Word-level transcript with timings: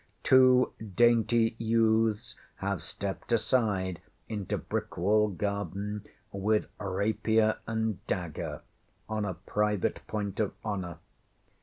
Two 0.23 0.73
dainty 0.95 1.53
youths 1.59 2.35
have 2.55 2.81
stepped 2.81 3.31
aside 3.31 4.01
into 4.27 4.57
Brickwall 4.57 5.27
garden 5.27 6.07
with 6.31 6.71
rapier 6.79 7.59
and 7.67 8.03
dagger 8.07 8.63
on 9.07 9.25
a 9.25 9.35
private 9.35 9.99
point 10.07 10.39
of 10.39 10.55
honour. 10.65 10.97